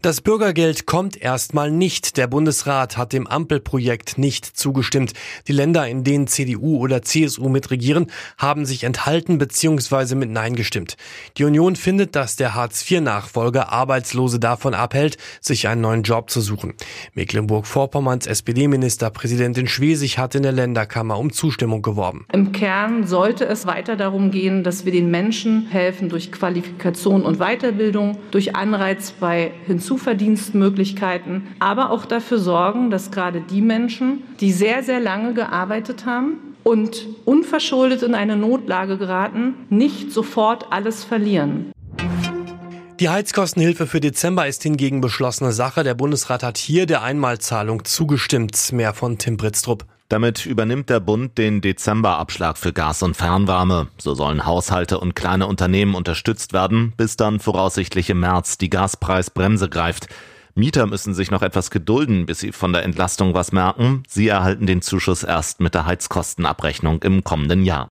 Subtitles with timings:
[0.00, 2.18] Das Bürgergeld kommt erstmal nicht.
[2.18, 5.12] Der Bundesrat hat dem Ampelprojekt nicht zugestimmt.
[5.48, 8.06] Die Länder, in denen CDU oder CSU mitregieren,
[8.36, 10.14] haben sich enthalten bzw.
[10.14, 10.96] mit Nein gestimmt.
[11.36, 16.74] Die Union findet, dass der Hartz-IV-Nachfolger Arbeitslose davon abhält, sich einen neuen Job zu suchen.
[17.14, 22.24] Mecklenburg-Vorpommerns SPD-Ministerpräsidentin Schwesig hat in der Länderkammer um Zustimmung geworben.
[22.32, 27.38] Im Kern sollte es weiter darum gehen, dass wir den Menschen helfen durch Qualifikation und
[27.38, 34.52] Weiterbildung, durch Anreiz bei Hinzu Zuverdienstmöglichkeiten, aber auch dafür sorgen, dass gerade die Menschen, die
[34.52, 41.72] sehr, sehr lange gearbeitet haben und unverschuldet in eine Notlage geraten, nicht sofort alles verlieren.
[43.00, 45.84] Die Heizkostenhilfe für Dezember ist hingegen beschlossene Sache.
[45.84, 48.72] Der Bundesrat hat hier der Einmalzahlung zugestimmt.
[48.72, 49.86] Mehr von Tim Britztrup.
[50.08, 53.88] Damit übernimmt der Bund den Dezemberabschlag für Gas und Fernwärme.
[53.98, 59.68] So sollen Haushalte und kleine Unternehmen unterstützt werden, bis dann voraussichtlich im März die Gaspreisbremse
[59.68, 60.08] greift.
[60.54, 64.02] Mieter müssen sich noch etwas gedulden, bis sie von der Entlastung was merken.
[64.08, 67.90] Sie erhalten den Zuschuss erst mit der Heizkostenabrechnung im kommenden Jahr.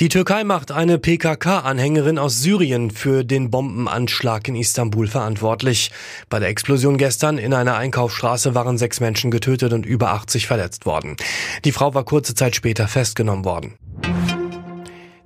[0.00, 5.90] Die Türkei macht eine PKK-Anhängerin aus Syrien für den Bombenanschlag in Istanbul verantwortlich.
[6.28, 10.86] Bei der Explosion gestern in einer Einkaufsstraße waren sechs Menschen getötet und über 80 verletzt
[10.86, 11.16] worden.
[11.64, 13.74] Die Frau war kurze Zeit später festgenommen worden.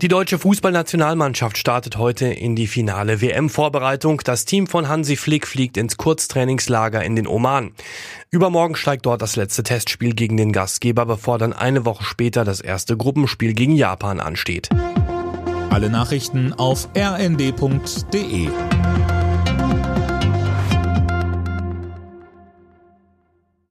[0.02, 4.20] Die deutsche Fußballnationalmannschaft startet heute in die finale WM-Vorbereitung.
[4.24, 7.70] Das Team von Hansi Flick fliegt ins Kurztrainingslager in den Oman.
[8.28, 12.60] Übermorgen steigt dort das letzte Testspiel gegen den Gastgeber, bevor dann eine Woche später das
[12.60, 14.70] erste Gruppenspiel gegen Japan ansteht.
[15.70, 18.48] Alle Nachrichten auf rnd.de